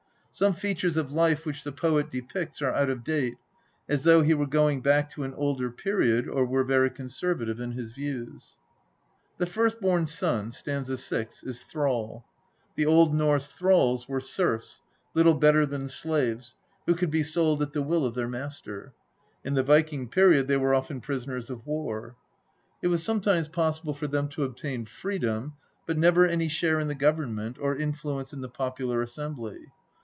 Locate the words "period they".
20.07-20.57